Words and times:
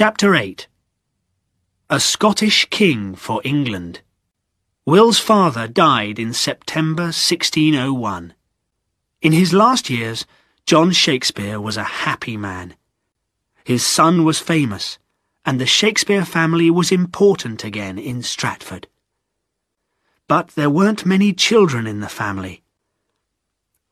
Chapter 0.00 0.36
8 0.36 0.68
A 1.90 1.98
Scottish 1.98 2.66
King 2.70 3.16
for 3.16 3.40
England 3.42 4.02
Will's 4.86 5.18
father 5.18 5.66
died 5.66 6.20
in 6.20 6.32
September 6.32 7.06
1601. 7.06 8.32
In 9.22 9.32
his 9.32 9.52
last 9.52 9.90
years, 9.90 10.24
John 10.64 10.92
Shakespeare 10.92 11.60
was 11.60 11.76
a 11.76 12.06
happy 12.06 12.36
man. 12.36 12.76
His 13.64 13.84
son 13.84 14.24
was 14.24 14.38
famous, 14.38 15.00
and 15.44 15.60
the 15.60 15.66
Shakespeare 15.66 16.24
family 16.24 16.70
was 16.70 16.92
important 16.92 17.64
again 17.64 17.98
in 17.98 18.22
Stratford. 18.22 18.86
But 20.28 20.50
there 20.50 20.70
weren't 20.70 21.06
many 21.06 21.32
children 21.32 21.88
in 21.88 21.98
the 21.98 22.08
family. 22.08 22.62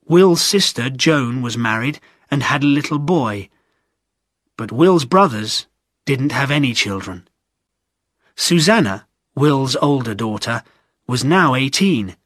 Will's 0.04 0.40
sister, 0.40 0.88
Joan, 0.88 1.42
was 1.42 1.58
married 1.58 1.98
and 2.30 2.44
had 2.44 2.62
a 2.62 2.74
little 2.78 3.00
boy, 3.00 3.48
but 4.56 4.70
Will's 4.70 5.04
brothers 5.04 5.66
didn't 6.06 6.32
have 6.32 6.50
any 6.50 6.72
children. 6.72 7.28
Susanna, 8.36 9.06
Will's 9.34 9.76
older 9.76 10.14
daughter, 10.14 10.62
was 11.06 11.24
now 11.24 11.54
eighteen, 11.54 12.16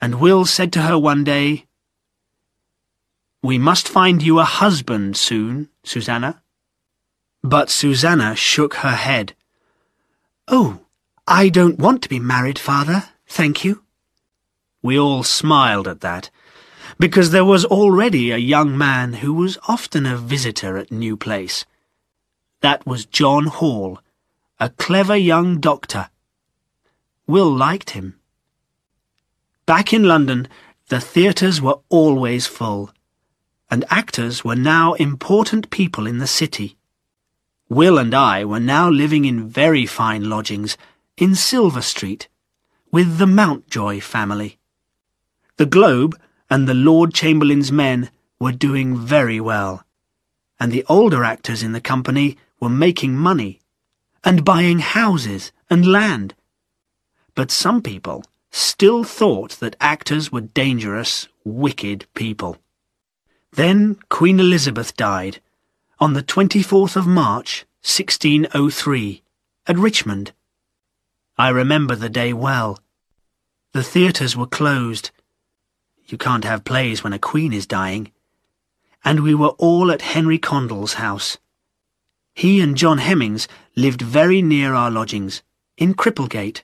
and 0.00 0.20
Will 0.20 0.44
said 0.44 0.72
to 0.72 0.82
her 0.82 0.98
one 0.98 1.24
day, 1.24 1.64
We 3.42 3.56
must 3.56 3.88
find 3.88 4.22
you 4.22 4.38
a 4.38 4.44
husband 4.44 5.16
soon, 5.16 5.68
Susanna. 5.84 6.42
But 7.42 7.70
Susanna 7.70 8.34
shook 8.34 8.74
her 8.74 8.96
head. 8.96 9.34
Oh, 10.48 10.80
I 11.26 11.48
don't 11.48 11.78
want 11.78 12.02
to 12.02 12.08
be 12.08 12.18
married, 12.18 12.58
father, 12.58 13.04
thank 13.26 13.64
you. 13.64 13.84
We 14.82 14.98
all 14.98 15.22
smiled 15.22 15.86
at 15.86 16.00
that, 16.00 16.30
because 16.98 17.30
there 17.30 17.44
was 17.44 17.64
already 17.64 18.30
a 18.30 18.38
young 18.38 18.76
man 18.76 19.14
who 19.14 19.34
was 19.34 19.58
often 19.68 20.04
a 20.06 20.16
visitor 20.16 20.76
at 20.76 20.90
New 20.90 21.16
Place. 21.16 21.64
That 22.60 22.84
was 22.84 23.06
John 23.06 23.46
Hall, 23.46 24.00
a 24.58 24.70
clever 24.70 25.16
young 25.16 25.60
doctor. 25.60 26.10
Will 27.26 27.50
liked 27.50 27.90
him. 27.90 28.18
Back 29.64 29.92
in 29.92 30.02
London, 30.02 30.48
the 30.88 31.00
theatres 31.00 31.62
were 31.62 31.78
always 31.88 32.48
full, 32.48 32.90
and 33.70 33.84
actors 33.90 34.44
were 34.44 34.56
now 34.56 34.94
important 34.94 35.70
people 35.70 36.06
in 36.06 36.18
the 36.18 36.26
city. 36.26 36.76
Will 37.68 37.96
and 37.96 38.12
I 38.12 38.44
were 38.44 38.58
now 38.58 38.88
living 38.88 39.24
in 39.24 39.48
very 39.48 39.86
fine 39.86 40.28
lodgings 40.28 40.76
in 41.16 41.36
Silver 41.36 41.82
Street 41.82 42.28
with 42.90 43.18
the 43.18 43.26
Mountjoy 43.26 44.00
family. 44.00 44.58
The 45.58 45.66
Globe 45.66 46.18
and 46.50 46.66
the 46.66 46.74
Lord 46.74 47.14
Chamberlain's 47.14 47.70
men 47.70 48.10
were 48.40 48.52
doing 48.52 48.96
very 48.96 49.38
well, 49.38 49.84
and 50.58 50.72
the 50.72 50.84
older 50.88 51.22
actors 51.22 51.62
in 51.62 51.72
the 51.72 51.80
company 51.80 52.36
were 52.60 52.68
making 52.68 53.14
money 53.16 53.60
and 54.24 54.44
buying 54.44 54.80
houses 54.80 55.52
and 55.70 55.90
land. 55.90 56.34
But 57.34 57.50
some 57.50 57.82
people 57.82 58.24
still 58.50 59.04
thought 59.04 59.52
that 59.60 59.76
actors 59.80 60.32
were 60.32 60.40
dangerous, 60.40 61.28
wicked 61.44 62.06
people. 62.14 62.56
Then 63.52 63.98
Queen 64.08 64.40
Elizabeth 64.40 64.96
died 64.96 65.40
on 66.00 66.12
the 66.12 66.22
24th 66.22 66.96
of 66.96 67.06
March, 67.06 67.64
1603, 67.82 69.22
at 69.66 69.76
Richmond. 69.76 70.32
I 71.36 71.48
remember 71.48 71.94
the 71.94 72.08
day 72.08 72.32
well. 72.32 72.78
The 73.72 73.82
theatres 73.82 74.36
were 74.36 74.46
closed. 74.46 75.10
You 76.06 76.18
can't 76.18 76.44
have 76.44 76.64
plays 76.64 77.04
when 77.04 77.12
a 77.12 77.18
queen 77.18 77.52
is 77.52 77.66
dying. 77.66 78.12
And 79.04 79.20
we 79.20 79.34
were 79.34 79.54
all 79.58 79.90
at 79.90 80.02
Henry 80.02 80.38
Condell's 80.38 80.94
house. 80.94 81.38
He 82.38 82.60
and 82.60 82.76
John 82.76 82.98
Heminges 82.98 83.48
lived 83.74 84.00
very 84.00 84.42
near 84.42 84.72
our 84.72 84.92
lodgings, 84.92 85.42
in 85.76 85.94
Cripplegate. 85.94 86.62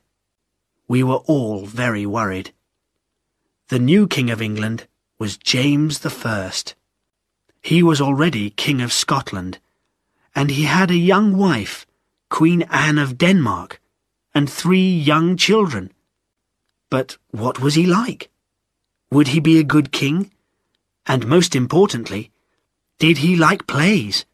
We 0.87 1.03
were 1.03 1.25
all 1.27 1.67
very 1.67 2.07
worried. 2.07 2.53
The 3.71 3.81
new 3.81 4.07
King 4.07 4.31
of 4.31 4.41
England 4.41 4.87
was 5.19 5.37
James 5.37 5.99
the 5.99 6.11
First. 6.11 6.77
He 7.61 7.83
was 7.83 8.01
already 8.01 8.51
King 8.51 8.81
of 8.81 8.93
Scotland, 8.93 9.59
and 10.33 10.53
he 10.53 10.63
had 10.63 10.93
a 10.93 11.07
young 11.13 11.37
wife, 11.37 11.89
Queen 12.31 12.63
Anne 12.71 12.99
of 12.99 13.19
Denmark, 13.19 13.81
and 14.33 14.49
three 14.49 14.89
young 14.89 15.37
children. 15.37 15.91
But 16.89 17.17
what 17.33 17.59
was 17.59 17.75
he 17.75 17.85
like? 17.85 18.31
Would 19.11 19.27
he 19.35 19.41
be 19.41 19.59
a 19.59 19.65
good 19.65 19.91
king? 19.91 20.31
And 21.05 21.27
most 21.27 21.57
importantly, 21.57 22.31
did 23.01 23.19
he 23.19 23.35
like 23.35 23.67
plays? 23.67 24.25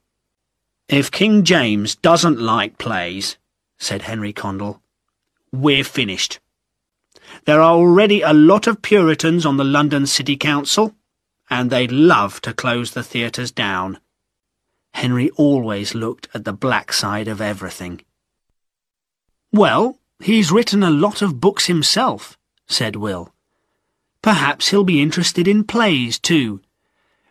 If 0.90 1.12
King 1.12 1.44
James 1.44 1.94
doesn't 1.94 2.40
like 2.40 2.76
plays, 2.76 3.36
said 3.78 4.02
Henry 4.02 4.32
Condell, 4.32 4.82
we're 5.52 5.84
finished. 5.84 6.40
There 7.44 7.60
are 7.60 7.76
already 7.76 8.22
a 8.22 8.32
lot 8.32 8.66
of 8.66 8.82
Puritans 8.82 9.46
on 9.46 9.56
the 9.56 9.62
London 9.62 10.04
City 10.04 10.36
Council, 10.36 10.96
and 11.48 11.70
they'd 11.70 11.92
love 11.92 12.40
to 12.40 12.52
close 12.52 12.90
the 12.90 13.04
theatres 13.04 13.52
down. 13.52 14.00
Henry 14.92 15.30
always 15.36 15.94
looked 15.94 16.26
at 16.34 16.44
the 16.44 16.52
black 16.52 16.92
side 16.92 17.28
of 17.28 17.40
everything. 17.40 18.00
Well, 19.52 20.00
he's 20.18 20.50
written 20.50 20.82
a 20.82 20.90
lot 20.90 21.22
of 21.22 21.40
books 21.40 21.66
himself, 21.66 22.36
said 22.66 22.96
Will. 22.96 23.32
Perhaps 24.22 24.70
he'll 24.70 24.82
be 24.82 25.00
interested 25.00 25.46
in 25.46 25.62
plays, 25.62 26.18
too. 26.18 26.62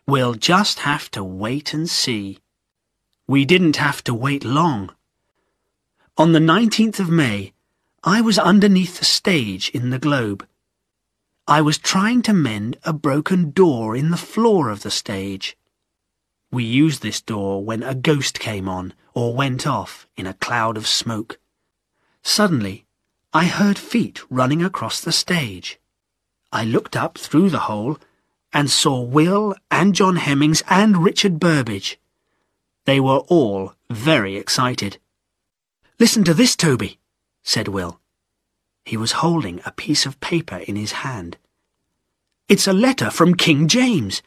We'll 0.06 0.32
just 0.32 0.78
have 0.78 1.10
to 1.10 1.22
wait 1.22 1.74
and 1.74 1.90
see. 1.90 2.38
We 3.30 3.44
didn't 3.44 3.76
have 3.76 4.02
to 4.04 4.12
wait 4.12 4.44
long. 4.44 4.90
On 6.18 6.32
the 6.32 6.40
19th 6.40 6.98
of 6.98 7.10
May, 7.10 7.52
I 8.02 8.20
was 8.20 8.40
underneath 8.40 8.98
the 8.98 9.04
stage 9.04 9.68
in 9.68 9.90
the 9.90 10.00
Globe. 10.00 10.48
I 11.46 11.60
was 11.60 11.78
trying 11.78 12.22
to 12.22 12.32
mend 12.32 12.78
a 12.82 12.92
broken 12.92 13.52
door 13.52 13.94
in 13.94 14.10
the 14.10 14.16
floor 14.16 14.68
of 14.68 14.82
the 14.82 14.90
stage. 14.90 15.56
We 16.50 16.64
used 16.64 17.02
this 17.02 17.22
door 17.22 17.64
when 17.64 17.84
a 17.84 17.94
ghost 17.94 18.40
came 18.40 18.68
on 18.68 18.94
or 19.14 19.32
went 19.32 19.64
off 19.64 20.08
in 20.16 20.26
a 20.26 20.34
cloud 20.34 20.76
of 20.76 20.88
smoke. 20.88 21.38
Suddenly, 22.24 22.84
I 23.32 23.44
heard 23.44 23.78
feet 23.78 24.22
running 24.28 24.64
across 24.64 25.00
the 25.00 25.12
stage. 25.12 25.78
I 26.50 26.64
looked 26.64 26.96
up 26.96 27.16
through 27.16 27.50
the 27.50 27.66
hole 27.70 27.96
and 28.52 28.68
saw 28.68 29.00
Will 29.00 29.54
and 29.70 29.94
John 29.94 30.16
Heminges 30.16 30.64
and 30.68 31.04
Richard 31.04 31.38
Burbage. 31.38 31.99
They 32.86 33.00
were 33.00 33.18
all 33.28 33.74
very 33.90 34.36
excited. 34.36 34.98
Listen 35.98 36.24
to 36.24 36.34
this, 36.34 36.56
Toby, 36.56 36.98
said 37.42 37.68
Will. 37.68 38.00
He 38.84 38.96
was 38.96 39.12
holding 39.12 39.60
a 39.64 39.72
piece 39.72 40.06
of 40.06 40.20
paper 40.20 40.56
in 40.56 40.76
his 40.76 40.92
hand. 40.92 41.36
It's 42.48 42.66
a 42.66 42.72
letter 42.72 43.10
from 43.10 43.34
King 43.34 43.68
James. 43.68 44.22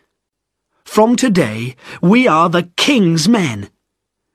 From 0.86 1.16
today, 1.16 1.76
we 2.02 2.28
are 2.28 2.50
the 2.50 2.70
King's 2.78 3.28
men. 3.28 3.70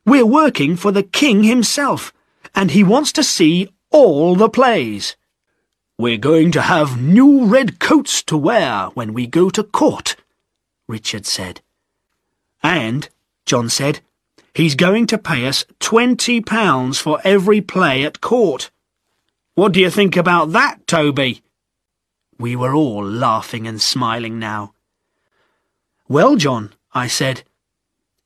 We're 0.05 0.27
working 0.27 0.77
for 0.77 0.91
the 0.91 1.03
King 1.03 1.45
himself, 1.45 2.13
and 2.55 2.73
he 2.73 2.83
wants 2.83 3.13
to 3.13 3.23
see 3.23 3.69
all 3.91 4.35
the 4.35 4.49
plays. 4.49 5.17
We're 5.99 6.19
going 6.19 6.53
to 6.53 6.63
have 6.63 7.01
new 7.01 7.47
red 7.47 7.79
coats 7.79 8.23
to 8.25 8.37
wear 8.37 8.87
when 8.95 9.13
we 9.13 9.27
go 9.27 9.51
to 9.51 9.63
court, 9.63 10.17
Richard 10.87 11.27
said. 11.27 11.61
And, 12.63 13.09
John 13.47 13.69
said, 13.69 14.01
He's 14.55 14.75
going 14.75 15.07
to 15.09 15.19
pay 15.19 15.47
us 15.47 15.65
twenty 15.79 16.41
pounds 16.41 16.99
for 16.99 17.21
every 17.25 17.61
play 17.61 18.05
at 18.05 18.21
court. 18.21 18.71
What 19.55 19.73
do 19.73 19.81
you 19.81 19.91
think 19.91 20.17
about 20.17 20.53
that, 20.53 20.87
Toby? 20.87 21.43
We 22.39 22.55
were 22.55 22.75
all 22.75 23.05
laughing 23.05 23.67
and 23.67 23.83
smiling 23.83 24.39
now. 24.39 24.73
Well, 26.09 26.37
John, 26.37 26.73
I 26.93 27.09
said, 27.09 27.43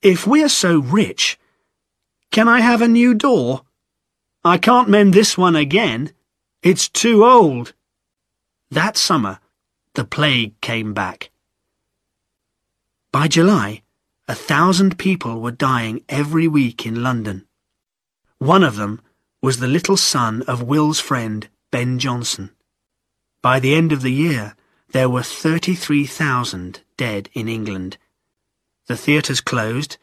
if 0.03 0.27
we're 0.27 0.49
so 0.49 0.79
rich, 0.79 1.39
can 2.31 2.49
I 2.49 2.61
have 2.61 2.83
a 2.83 2.89
new 2.89 3.15
door? 3.15 3.63
I 4.45 4.59
can't 4.59 4.89
mend 4.89 5.15
this 5.15 5.39
one 5.39 5.57
again. 5.57 6.13
It's 6.63 6.89
too 6.89 7.25
old. 7.25 7.73
That 8.71 8.97
summer, 8.97 9.39
the 9.95 10.05
plague 10.05 10.61
came 10.61 10.95
back. 10.95 11.31
By 13.11 13.29
July, 13.29 13.83
a 14.29 14.35
thousand 14.35 14.99
people 14.99 15.41
were 15.41 15.51
dying 15.51 16.05
every 16.09 16.47
week 16.47 16.87
in 16.87 17.03
London. 17.03 17.47
One 18.39 18.63
of 18.63 18.77
them 18.77 19.01
was 19.41 19.59
the 19.59 19.67
little 19.67 19.97
son 19.97 20.43
of 20.43 20.63
Will's 20.63 21.01
friend, 21.01 21.49
Ben 21.73 21.99
Jonson. 21.99 22.51
By 23.43 23.59
the 23.59 23.75
end 23.75 23.91
of 23.91 24.03
the 24.03 24.13
year, 24.13 24.55
there 24.93 25.09
were 25.09 25.25
33,000 25.25 26.81
dead 26.97 27.31
in 27.33 27.49
England. 27.49 27.99
The 28.87 28.97
theatres 28.97 29.41
closed, 29.41 29.97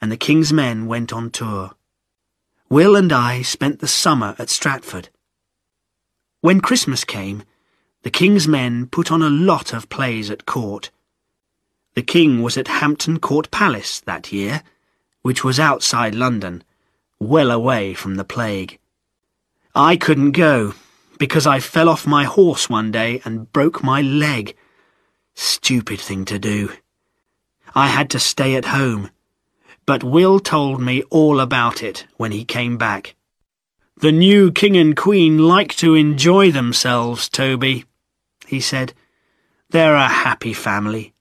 and 0.00 0.10
the 0.10 0.16
King's 0.16 0.52
men 0.52 0.86
went 0.86 1.12
on 1.12 1.30
tour. 1.30 1.72
Will 2.70 2.96
and 2.96 3.12
I 3.12 3.42
spent 3.42 3.80
the 3.80 3.88
summer 3.88 4.34
at 4.38 4.48
Stratford. 4.48 5.10
When 6.40 6.60
Christmas 6.60 7.04
came, 7.04 7.42
the 8.02 8.10
King's 8.10 8.48
men 8.48 8.86
put 8.86 9.12
on 9.12 9.22
a 9.22 9.30
lot 9.30 9.74
of 9.74 9.88
plays 9.88 10.30
at 10.30 10.46
court. 10.46 10.90
The 11.98 12.02
King 12.02 12.42
was 12.42 12.56
at 12.56 12.68
Hampton 12.68 13.18
Court 13.18 13.50
Palace 13.50 13.98
that 14.02 14.30
year, 14.32 14.62
which 15.22 15.42
was 15.42 15.58
outside 15.58 16.14
London, 16.14 16.62
well 17.18 17.50
away 17.50 17.92
from 17.92 18.14
the 18.14 18.22
plague. 18.22 18.78
I 19.74 19.96
couldn't 19.96 20.30
go, 20.30 20.74
because 21.18 21.44
I 21.44 21.58
fell 21.58 21.88
off 21.88 22.06
my 22.06 22.22
horse 22.22 22.70
one 22.70 22.92
day 22.92 23.20
and 23.24 23.52
broke 23.52 23.82
my 23.82 24.00
leg. 24.00 24.54
Stupid 25.34 25.98
thing 25.98 26.24
to 26.26 26.38
do. 26.38 26.70
I 27.74 27.88
had 27.88 28.10
to 28.10 28.20
stay 28.20 28.54
at 28.54 28.66
home, 28.66 29.10
but 29.84 30.04
Will 30.04 30.38
told 30.38 30.80
me 30.80 31.02
all 31.10 31.40
about 31.40 31.82
it 31.82 32.06
when 32.16 32.30
he 32.30 32.44
came 32.44 32.76
back. 32.76 33.16
The 33.96 34.12
new 34.12 34.52
king 34.52 34.76
and 34.76 34.96
queen 34.96 35.36
like 35.36 35.74
to 35.78 35.96
enjoy 35.96 36.52
themselves, 36.52 37.28
Toby, 37.28 37.86
he 38.46 38.60
said. 38.60 38.94
They're 39.70 39.96
a 39.96 40.06
happy 40.06 40.52
family. 40.52 41.12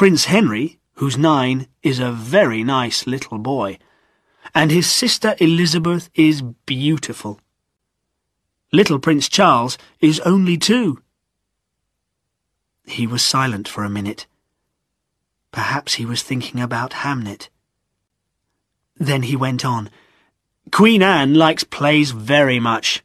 Prince 0.00 0.24
Henry, 0.24 0.78
who's 0.94 1.18
nine, 1.18 1.66
is 1.82 1.98
a 1.98 2.10
very 2.10 2.64
nice 2.64 3.06
little 3.06 3.36
boy, 3.36 3.76
and 4.54 4.70
his 4.70 4.90
sister 4.90 5.36
Elizabeth 5.38 6.08
is 6.14 6.40
beautiful. 6.40 7.38
Little 8.72 8.98
Prince 8.98 9.28
Charles 9.28 9.76
is 10.00 10.18
only 10.20 10.56
two. 10.56 11.02
He 12.86 13.06
was 13.06 13.22
silent 13.22 13.68
for 13.68 13.84
a 13.84 13.90
minute. 13.90 14.26
Perhaps 15.52 15.96
he 15.96 16.06
was 16.06 16.22
thinking 16.22 16.62
about 16.62 16.94
Hamnet. 17.04 17.50
Then 18.96 19.24
he 19.24 19.36
went 19.36 19.66
on. 19.66 19.90
Queen 20.72 21.02
Anne 21.02 21.34
likes 21.34 21.64
plays 21.64 22.12
very 22.12 22.58
much. 22.58 23.04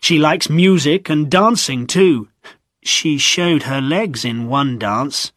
She 0.00 0.18
likes 0.18 0.48
music 0.48 1.10
and 1.10 1.30
dancing 1.30 1.86
too. 1.86 2.30
She 2.82 3.18
showed 3.18 3.64
her 3.64 3.82
legs 3.82 4.24
in 4.24 4.48
one 4.48 4.78
dance. 4.78 5.32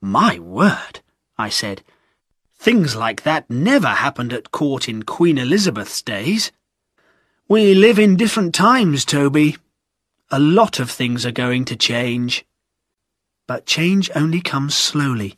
My 0.00 0.38
word, 0.38 1.00
I 1.36 1.50
said. 1.50 1.82
Things 2.58 2.96
like 2.96 3.22
that 3.22 3.50
never 3.50 3.88
happened 3.88 4.32
at 4.32 4.50
court 4.50 4.88
in 4.88 5.02
Queen 5.02 5.36
Elizabeth's 5.36 6.00
days. 6.00 6.52
We 7.48 7.74
live 7.74 7.98
in 7.98 8.16
different 8.16 8.54
times, 8.54 9.04
Toby. 9.04 9.56
A 10.30 10.38
lot 10.38 10.78
of 10.78 10.90
things 10.90 11.26
are 11.26 11.32
going 11.32 11.64
to 11.66 11.76
change. 11.76 12.46
But 13.46 13.66
change 13.66 14.10
only 14.14 14.40
comes 14.40 14.74
slowly. 14.74 15.36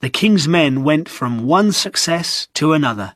The 0.00 0.10
king's 0.10 0.48
men 0.48 0.82
went 0.82 1.08
from 1.08 1.46
one 1.46 1.72
success 1.72 2.48
to 2.54 2.72
another. 2.72 3.14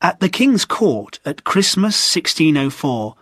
At 0.00 0.20
the 0.20 0.28
King's 0.28 0.64
Court 0.64 1.20
at 1.24 1.44
Christmas 1.44 1.94
1604, 2.14 3.14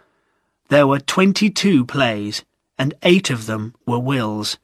there 0.68 0.86
were 0.86 0.98
22 0.98 1.84
plays, 1.84 2.44
and 2.78 2.94
eight 3.02 3.28
of 3.28 3.46
them 3.46 3.74
were 3.86 3.98
wills. 3.98 4.56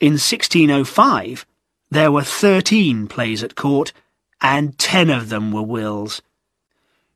In 0.00 0.14
1605, 0.14 1.44
there 1.90 2.10
were 2.10 2.22
13 2.22 3.06
plays 3.06 3.42
at 3.42 3.54
court, 3.54 3.92
and 4.40 4.78
10 4.78 5.10
of 5.10 5.28
them 5.28 5.52
were 5.52 5.62
wills. 5.62 6.22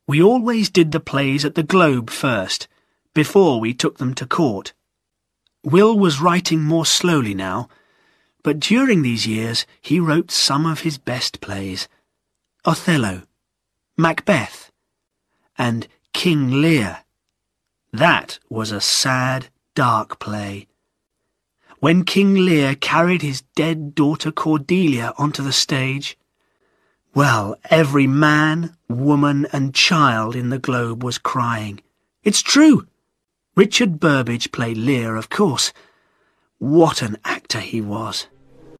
We 0.06 0.22
always 0.22 0.68
did 0.68 0.92
the 0.92 1.00
plays 1.00 1.46
at 1.46 1.54
the 1.54 1.62
Globe 1.62 2.10
first, 2.10 2.68
before 3.14 3.58
we 3.58 3.72
took 3.72 3.96
them 3.96 4.12
to 4.14 4.26
court. 4.26 4.74
Will 5.62 5.98
was 5.98 6.20
writing 6.20 6.60
more 6.60 6.84
slowly 6.84 7.34
now, 7.34 7.70
but 8.42 8.60
during 8.60 9.00
these 9.00 9.26
years 9.26 9.64
he 9.80 9.98
wrote 9.98 10.30
some 10.30 10.66
of 10.66 10.80
his 10.80 10.98
best 10.98 11.40
plays. 11.40 11.88
Othello, 12.66 13.22
Macbeth, 13.96 14.70
and 15.56 15.88
King 16.12 16.60
Lear. 16.60 16.98
That 17.92 18.38
was 18.50 18.72
a 18.72 18.80
sad, 18.82 19.48
dark 19.74 20.18
play. 20.18 20.66
When 21.84 22.04
King 22.04 22.36
Lear 22.36 22.76
carried 22.76 23.20
his 23.20 23.42
dead 23.56 23.94
daughter 23.94 24.32
Cordelia 24.32 25.12
onto 25.18 25.42
the 25.42 25.52
stage, 25.52 26.16
well, 27.14 27.58
every 27.68 28.06
man, 28.06 28.74
woman, 28.88 29.46
and 29.52 29.74
child 29.74 30.34
in 30.34 30.48
the 30.48 30.58
globe 30.58 31.04
was 31.04 31.18
crying. 31.18 31.82
It's 32.22 32.40
true. 32.40 32.86
Richard 33.54 34.00
Burbage 34.00 34.50
played 34.50 34.78
Lear, 34.78 35.16
of 35.16 35.28
course. 35.28 35.74
What 36.56 37.02
an 37.02 37.18
actor 37.22 37.60
he 37.60 37.82
was. 37.82 38.28